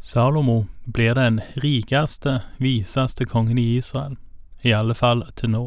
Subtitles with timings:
[0.00, 4.16] Salomo blir den rikeste, viseste kongen i Israel,
[4.62, 5.64] i alle fall til nå.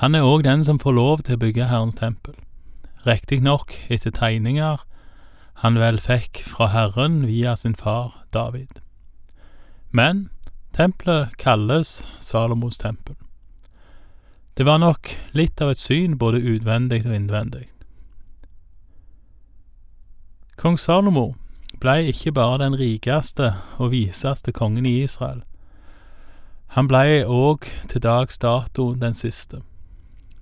[0.00, 2.36] Han er òg den som får lov til å bygge Herrens tempel,
[3.08, 4.84] riktignok etter tegninger
[5.62, 8.80] han vel fikk fra Herren via sin far David.
[9.90, 10.28] Men
[10.76, 13.16] tempelet kalles Salomos tempel.
[14.56, 17.68] Det var nok litt av et syn både utvendig og innvendig.
[20.56, 21.32] Kong Salomo
[21.82, 25.42] blei ikke bare den rikeste og viseste kongen i Israel.
[26.78, 29.60] Han blei òg til dags dato den siste,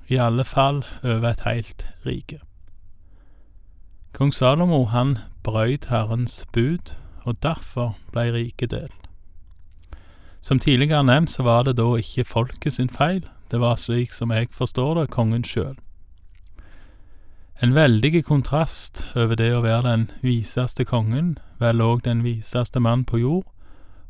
[0.08, 2.42] i alle fall over et heilt rike.
[4.12, 6.94] Kong Salomo han brøyt Herrens bud,
[7.24, 9.08] og derfor blei riket delt.
[10.40, 14.30] Som tidligere nevnt så var det da ikke folket sin feil, det var slik som
[14.30, 15.76] jeg forstår det, kongen sjøl.
[17.62, 23.04] En veldig kontrast over det å være den viseste kongen, vel òg den viseste mann
[23.04, 23.44] på jord,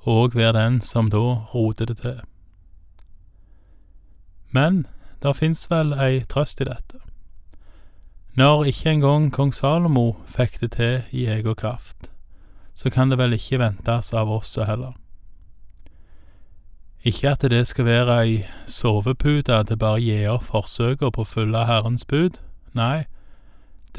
[0.06, 2.20] og være den som da roter det til.
[4.54, 4.86] Men
[5.22, 7.02] der fins vel ei trøst i dette.
[8.38, 12.06] Når ikke engang kong Salomo fikk det til i egen kraft,
[12.74, 14.94] så kan det vel ikke ventes av oss heller.
[17.02, 21.32] Ikke at det skal være ei sovepute til bare å gi opp forsøka på å
[21.34, 22.38] følge Herrens bud,
[22.78, 23.10] nei,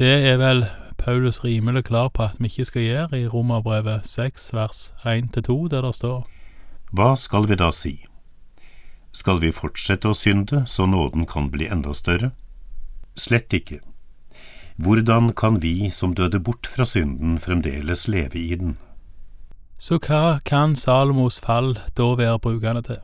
[0.02, 0.64] det er vel
[0.98, 5.86] Paulus rimelig klar på at vi ikke skal gjøre i Romerbrevet 6 vers 1-2, der
[5.86, 6.24] det står
[6.90, 7.92] Hva skal vi da si?
[9.14, 12.32] Skal vi fortsette å synde så nåden kan bli enda større?
[13.14, 13.78] Slett ikke.
[14.74, 18.76] Hvordan kan vi som døde bort fra synden, fremdeles leve i den?
[19.78, 23.02] Så hva kan Salomos fall da være brukende til?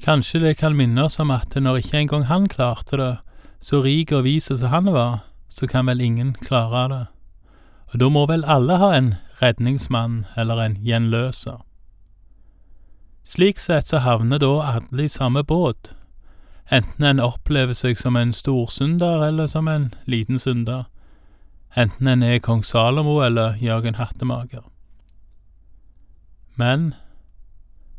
[0.00, 3.16] Kanskje det kan minne oss om at når ikke engang han klarte det,
[3.60, 7.06] så rik og vis som han var, så kan vel ingen klare det.
[7.92, 11.64] Og da må vel alle ha en redningsmann eller en gjenløser.
[13.24, 15.92] Slik sett så havner da alle i samme båt,
[16.70, 20.84] enten en opplever seg som en storsynder eller som en liten synder,
[21.76, 24.64] enten en er kong Salomo eller Jørgen Hattemaker.
[26.56, 26.94] Men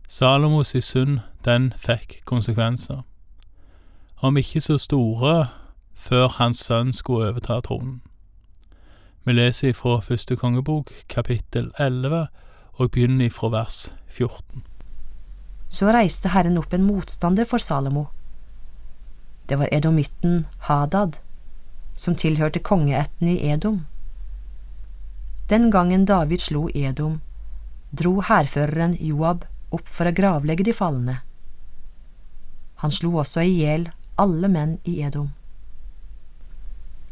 [0.08, 3.04] Salomos synd, den fikk konsekvenser
[4.22, 5.48] om ikke så store,
[5.96, 8.02] før hans sønn skulle overta tronen.
[9.24, 12.28] Vi leser fra første kongebok, kapittel 11,
[12.74, 14.64] og begynner fra vers 14.
[15.70, 18.08] Så reiste Herren opp en motstander for Salomo.
[19.50, 21.20] Det var edomitten Hadad,
[21.96, 23.86] som tilhørte kongeætten i Edom.
[25.50, 27.22] Den gangen David slo Edom,
[27.92, 31.20] dro hærføreren Joab opp for å gravlegge de falne.
[32.80, 35.32] Han slo også i hjel alle menn i Edom.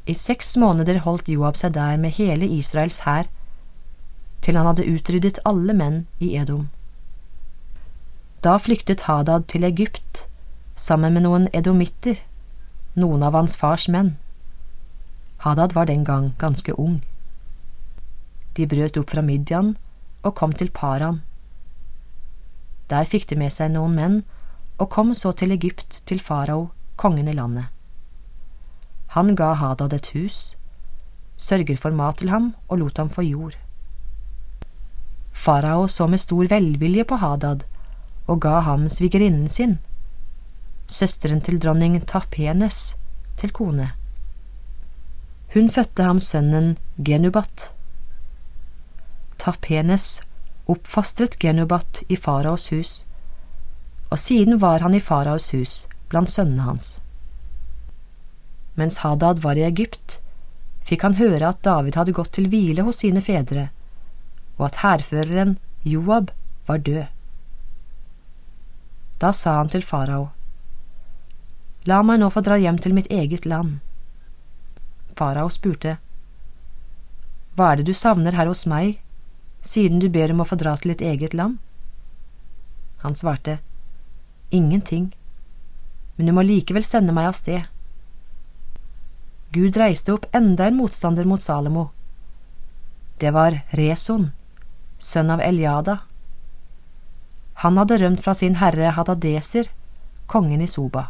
[0.07, 3.27] I seks måneder holdt Joab seg der med hele Israels hær,
[4.43, 6.67] til han hadde utryddet alle menn i Edom.
[8.43, 10.27] Da flyktet Hadad til Egypt
[10.75, 12.21] sammen med noen edomitter,
[12.95, 14.15] noen av hans fars menn.
[15.43, 17.01] Hadad var den gang ganske ung.
[18.55, 19.75] De brøt opp fra Midian
[20.23, 21.21] og kom til Paran.
[22.89, 24.17] Der fikk de med seg noen menn
[24.77, 27.65] og kom så til Egypt, til farao kongen i landet.
[29.15, 30.57] Han ga Hadad et hus,
[31.37, 33.55] sørger for mat til ham og lot ham få jord.
[35.31, 37.63] Farao så med stor velvilje på Hadad
[38.27, 39.77] og ga ham svigerinnen sin,
[40.87, 42.97] søsteren til dronning Tapenes,
[43.37, 43.91] til kone.
[45.53, 47.71] Hun fødte ham sønnen Genubat.
[49.37, 50.21] Tapenes
[50.67, 53.05] oppfostret Genubat i faraos hus,
[54.09, 56.97] og siden var han i faraos hus blant sønnene hans.
[58.77, 60.19] Mens Hadad var i Egypt,
[60.87, 63.69] fikk han høre at David hadde gått til hvile hos sine fedre,
[64.57, 65.57] og at hærføreren
[65.87, 66.31] Joab
[66.67, 67.05] var død.
[69.17, 70.29] Da sa han til farao,
[71.87, 73.77] La meg nå få dra hjem til mitt eget land.
[75.15, 75.97] Farao spurte,
[77.55, 78.99] Hva er det du savner her hos meg,
[79.63, 81.57] siden du ber om å få dra til ditt eget land?
[83.05, 83.59] Han svarte,
[84.51, 85.13] Ingenting
[86.17, 87.65] men du må likevel sende meg av sted.
[89.53, 91.89] Gud reiste opp enda en motstander mot Salomo.
[93.21, 94.31] Det var Reson,
[94.97, 95.99] sønn av Eliada.
[97.63, 99.69] Han hadde rømt fra sin herre Hadadeser,
[100.29, 101.07] kongen i Soba.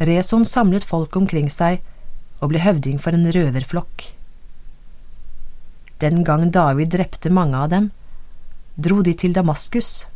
[0.00, 1.84] Reson samlet folk omkring seg
[2.40, 4.06] og ble høvding for en røverflokk.
[6.00, 7.90] Den gang David drepte mange av dem,
[8.80, 10.06] dro de til Damaskus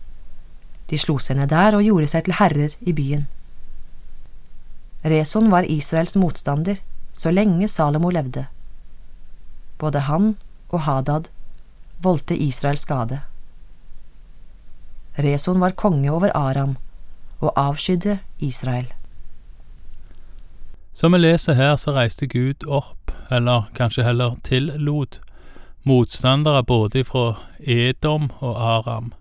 [0.91, 3.27] de slo seg ned der og gjorde seg til herrer i byen.
[5.05, 6.81] Reson var Israels motstander
[7.15, 8.47] så lenge Salomo levde.
[9.79, 10.35] Både han
[10.69, 11.29] og Hadad
[12.03, 13.21] voldte Israel skade.
[15.19, 16.77] Reson var konge over Aram
[17.41, 18.89] og avskydde Israel.
[20.95, 25.21] Som vi leser her, så reiste Gud opp, eller kanskje heller tillot,
[25.83, 29.13] motstandere både fra Edom og Aram,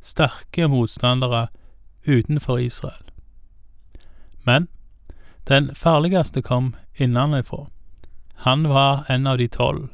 [0.00, 1.46] sterke motstandere
[2.06, 3.02] utenfor Israel.
[4.44, 4.68] Men
[5.48, 7.66] den farligste kom innenfra.
[8.34, 9.88] Han var en av de tolv,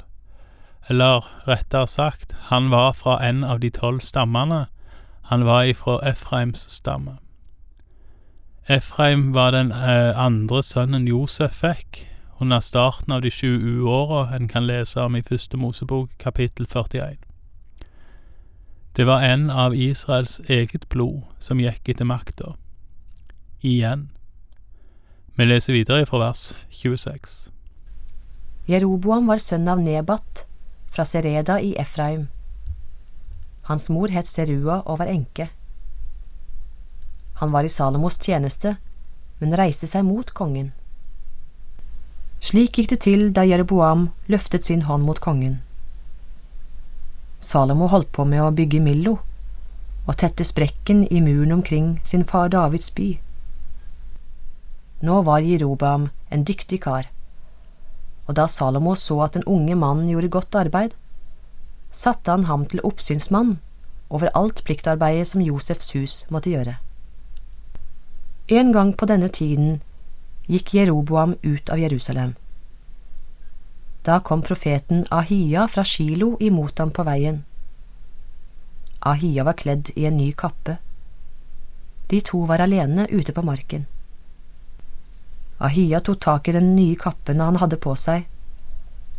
[0.87, 4.65] eller rettere sagt, han var fra en av de tolv stammene.
[5.23, 7.17] Han var ifra Efraims stamme.
[8.67, 12.07] Efraim var den eh, andre sønnen Josef fikk
[12.39, 17.32] under starten av de sju uåra en kan lese om i Første Mosebok kapittel 41.
[18.95, 22.51] Det var en av Israels eget blod som gikk etter makta.
[23.65, 24.11] Igjen.
[25.33, 27.47] Vi leser videre fra vers 26.
[28.69, 30.43] Jeroboam var sønn av Nebat
[30.93, 32.27] fra Sereda i Efraim.
[33.65, 35.49] Hans mor het Serua og var enke.
[37.41, 38.75] Han var i Salomos tjeneste,
[39.41, 40.69] men reiste seg mot kongen.
[42.45, 45.63] Slik gikk det til da Jeroboam løftet sin hånd mot kongen.
[47.43, 49.17] Salomo holdt på med å bygge Millo
[50.07, 53.09] og tette sprekken i muren omkring sin far Davids by.
[55.03, 57.09] Nå var Jeroboam en dyktig kar,
[58.27, 60.95] og da Salomo så at den unge mannen gjorde godt arbeid,
[61.91, 63.57] satte han ham til oppsynsmann
[64.09, 66.77] over alt pliktarbeidet som Josefs hus måtte gjøre.
[68.47, 69.81] En gang på denne tiden
[70.47, 72.35] gikk Jeroboam ut av Jerusalem.
[74.03, 77.43] Da kom profeten Ahia fra Shilo imot ham på veien.
[78.99, 80.77] Ahia var kledd i en ny kappe.
[82.11, 83.85] De to var alene ute på marken.
[85.63, 88.27] Ahia tok tak i den nye kappen han hadde på seg,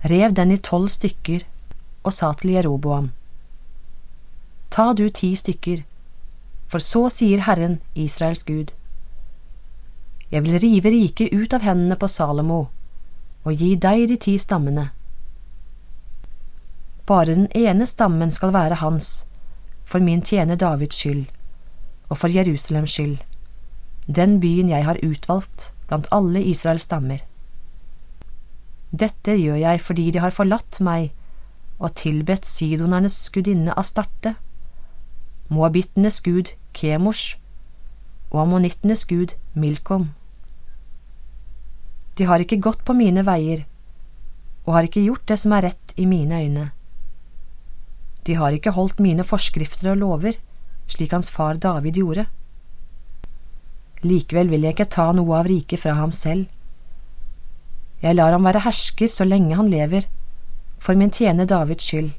[0.04, 1.48] rev den i tolv stykker
[2.04, 3.12] og sa til Jeroboam,
[4.68, 5.84] Ta du ti stykker,
[6.68, 8.72] for så sier Herren, Israels Gud.
[10.30, 12.66] Jeg vil rive riket ut av hendene på Salomo
[13.44, 14.88] og gi deg de ti stammene.
[17.06, 19.26] Bare den ene stammen skal være hans,
[19.84, 21.26] for min tjener Davids skyld,
[22.08, 23.18] og for Jerusalems skyld,
[24.06, 27.20] den byen jeg har utvalgt blant alle Israels stammer.
[28.94, 31.12] Dette gjør jeg fordi de har forlatt meg
[31.78, 34.36] og tilbedt sidonernes gudinne Astarte,
[35.48, 37.36] moabittenes gud Kemosh
[38.30, 40.14] og ammonittenes gud Milkom.
[42.14, 43.64] De har ikke gått på mine veier
[44.64, 46.70] og har ikke gjort det som er rett i mine øyne.
[48.24, 50.38] De har ikke holdt mine forskrifter og lover,
[50.88, 52.24] slik hans far David gjorde.
[54.04, 56.46] Likevel vil jeg ikke ta noe av riket fra ham selv.
[58.00, 60.08] Jeg lar ham være hersker så lenge han lever,
[60.80, 62.10] for min tjener Davids skyld,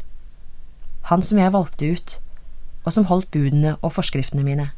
[1.09, 2.15] han som jeg valgte ut,
[2.85, 4.71] og som holdt budene og forskriftene mine.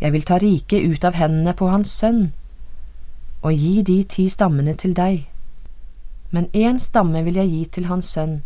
[0.00, 2.32] Jeg vil ta riket ut av hendene på hans sønn,
[3.46, 5.20] og gi de ti stammene til deg.
[6.34, 8.40] Men én stamme vil jeg gi til hans sønn,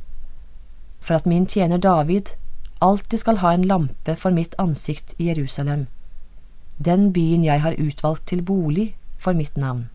[1.01, 2.35] for at min tjener David
[2.85, 5.87] alltid skal ha en lampe for mitt ansikt i Jerusalem,
[6.77, 9.89] den byen jeg har utvalgt til bolig for mitt navn.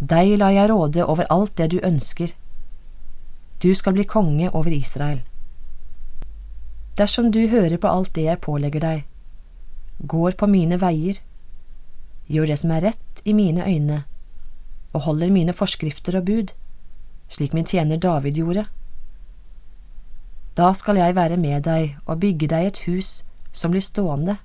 [0.00, 2.34] Deg lar jeg råde over alt det du ønsker.
[3.62, 5.22] Du skal bli konge over Israel.
[6.98, 9.04] Dersom du hører på alt det jeg pålegger deg,
[10.04, 11.16] går på mine veier,
[12.28, 14.04] gjør det som er rett i mine øyne,
[14.92, 16.52] og holder mine forskrifter og bud,
[17.28, 18.66] slik min tjener David gjorde.
[20.56, 24.36] Da skal jeg være med deg og bygge deg et hus som blir stående,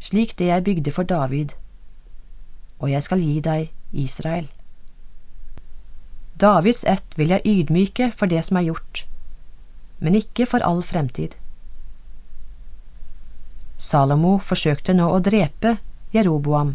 [0.00, 1.54] slik det jeg bygde for David,
[2.78, 4.50] og jeg skal gi deg Israel.
[6.40, 9.06] Davids ett vil jeg ydmyke for det som er gjort,
[9.98, 11.38] men ikke for all fremtid.
[13.78, 15.78] Salomo forsøkte nå å drepe
[16.14, 16.74] Jeroboam.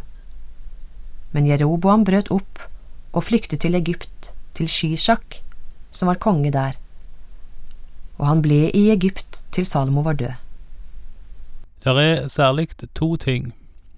[1.31, 2.63] Men Jeroboam brøt opp
[3.13, 5.41] og flyktet til Egypt, til Shishak,
[5.91, 6.77] som var konge der,
[8.19, 10.35] og han ble i Egypt til Salomo var død.
[11.83, 13.53] Det er særlig to ting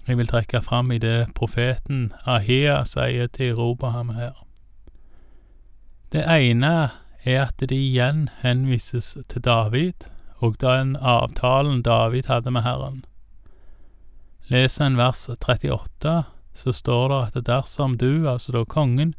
[0.06, 4.34] jeg vil trekke fram i det profeten Ahia sier til Jeroboam her.
[6.12, 6.90] Det ene
[7.24, 10.08] er at det igjen henvises til David
[10.42, 13.04] og den avtalen David hadde med Herren.
[14.50, 19.14] Les en vers 38, så står det at dersom du, altså da kongen,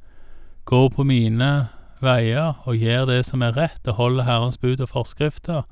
[0.65, 1.67] går på mine
[2.03, 5.63] veier og gjør det som er rett og holder Herrens bud og forskrifter,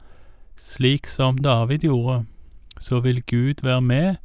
[0.57, 2.25] slik som David gjorde,
[2.79, 4.15] så vil Gud være med,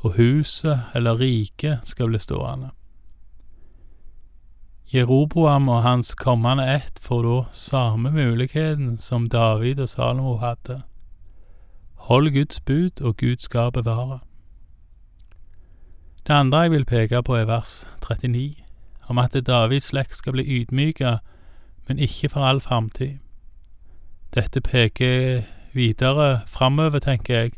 [0.00, 2.70] og huset eller riket skal bli stående.
[4.94, 10.82] Jeroboam og hans kommende ett får da samme muligheten som David og Salomo hadde.
[12.08, 14.18] Hold Guds bud, og Gud skal bevare.
[16.30, 18.54] Det andre jeg vil peke på, er vers 39,
[19.10, 21.16] om at Davids slekt skal bli ydmyka,
[21.88, 23.16] men ikke for all framtid.
[24.30, 25.42] Dette peker
[25.74, 27.50] videre framover, tenker jeg,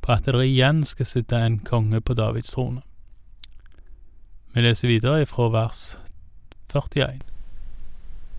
[0.00, 2.84] på at det igjen skal sitte en konge på Davids trone.
[4.54, 5.96] Vi leser videre fra vers
[6.70, 7.26] 41.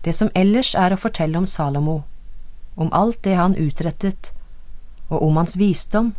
[0.04, 2.02] Det som ellers er å fortelle om Salomo,
[2.76, 4.32] om alt det han utrettet,
[5.10, 6.14] og om hans visdom,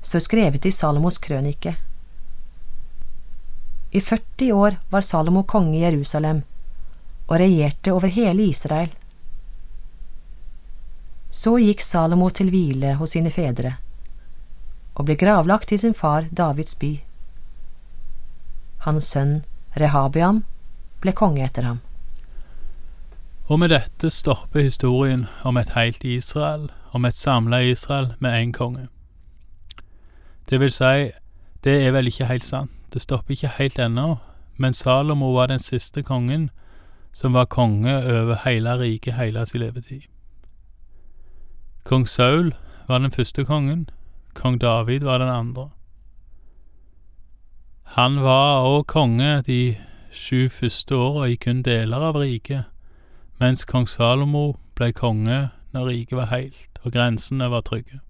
[0.00, 1.83] står skrevet i Salomos krønike.
[3.94, 6.40] I 40 år var Salomo konge i Jerusalem
[7.28, 8.90] og regjerte over hele Israel.
[11.30, 13.76] Så gikk Salomo til hvile hos sine fedre
[14.94, 16.90] og ble gravlagt i sin far Davids by.
[18.82, 19.44] Hans sønn
[19.78, 20.42] Rehabiam
[21.02, 21.80] ble konge etter ham.
[23.46, 28.52] Og med dette stopper historien om et helt Israel, om et samla Israel med én
[28.52, 28.88] konge.
[30.50, 31.12] Det vil si,
[31.62, 34.16] det er vel ikke helt sant, det stopper ikke helt ennå,
[34.56, 36.50] men Salomo var den siste kongen
[37.12, 40.02] som var konge over hele riket hele sin levetid.
[41.84, 42.54] Kong Saul
[42.88, 43.88] var den første kongen,
[44.34, 45.70] kong David var den andre.
[47.82, 49.76] Han var òg konge de
[50.12, 52.64] sju første åra i kun deler av riket,
[53.40, 58.00] mens kong Salomo ble konge når riket var heilt og grensene var trygge.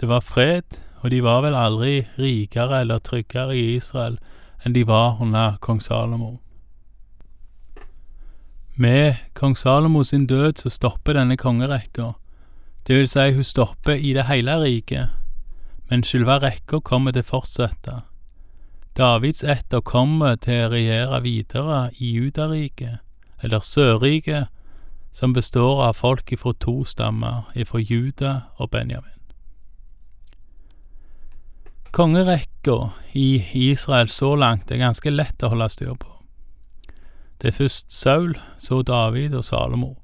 [0.00, 4.18] Det var fred, og de var vel aldri rikere eller tryggere i Israel
[4.64, 6.38] enn de var under kong Salomo.
[8.74, 12.12] Med kong Salomo sin død så stopper denne kongerekka,
[12.86, 15.08] det vil si hun stopper i det hele riket,
[15.90, 17.96] men selve rekka kommer til å fortsette.
[18.98, 22.98] Davids etter kommer til å regjere videre i Judariket,
[23.42, 24.48] eller Sørriket,
[25.12, 29.17] som består av folk ifra to stammer, ifra Juda og Benjamin.
[31.92, 36.10] Kongerekka i Israel så langt er ganske lett å holde styr på.
[37.40, 39.94] Det er først Saul, så David og Salomo.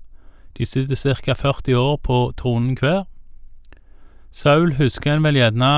[0.57, 3.05] De sitter ca 40 år på tronen hver.
[4.31, 5.71] Saul husker en vel gjerne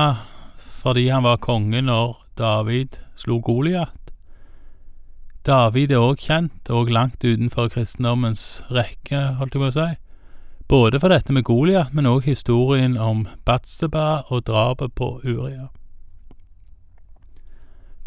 [0.57, 3.93] fordi han var konge når David slo Goliat.
[5.47, 9.89] David er òg kjent, og langt utenfor kristendommens rekke, holdt jeg på å si.
[10.67, 15.69] Både for dette med Goliat, men òg historien om Batsteba og drapet på Uria.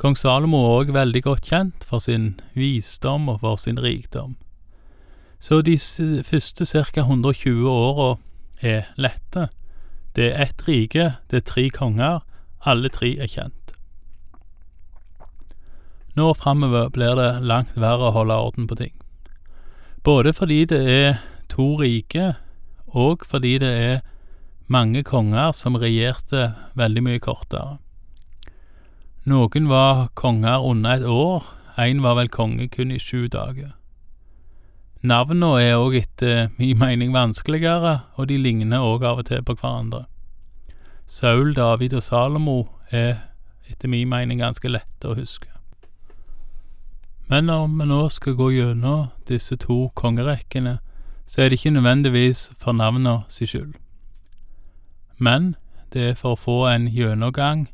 [0.00, 4.38] Kong Salomo er òg veldig godt kjent for sin visdom og for sin rikdom.
[5.36, 5.74] Så de
[6.24, 8.14] første ca 120 åra
[8.64, 9.50] er lette.
[10.16, 12.24] Det er ett rike, det er tre konger,
[12.64, 13.74] alle tre er kjent.
[16.16, 18.96] Nå framover blir det langt verre å holde orden på ting.
[20.02, 21.20] Både fordi det er
[21.52, 22.34] to rike,
[22.88, 24.00] og fordi det er
[24.66, 27.76] mange konger som regjerte veldig mye kortere.
[29.24, 31.44] Noen var konger under et år,
[31.78, 33.74] én var vel konge kun i sju dager.
[35.02, 39.54] Navnene er òg etter min mening vanskeligere, og de ligner òg av og til på
[39.60, 40.06] hverandre.
[41.06, 43.26] Saul, David og Salomo er
[43.68, 45.48] etter min mening ganske lette å huske.
[47.28, 50.78] Men når vi nå skal gå gjennom disse to kongerekkene,
[51.26, 53.76] så er det ikke nødvendigvis for navna si skyld.
[55.18, 55.54] Men
[55.92, 57.68] det er for å få en gjennomgang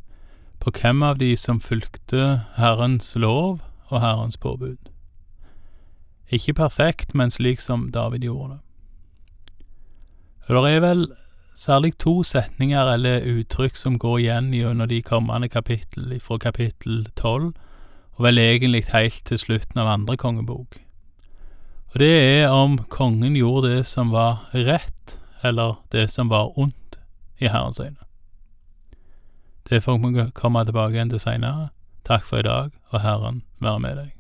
[0.61, 4.91] på hvem av de som fulgte Herrens lov og Herrens påbud.
[6.31, 8.61] Ikke perfekt, men slik som David gjorde det.
[10.49, 11.07] Det er vel
[11.57, 17.55] særlig to setninger eller uttrykk som går igjen gjennom de kommende kapittel, fra kapittel tolv
[18.17, 20.79] og vel egentlig helt til slutten av andre kongebok.
[21.93, 26.99] Og det er om kongen gjorde det som var rett, eller det som var ondt
[27.41, 28.06] i Herrens øyne.
[29.71, 31.71] Det får vi komme tilbake igjen til seinere.
[32.07, 34.16] Takk for i dag, og Herren være med deg.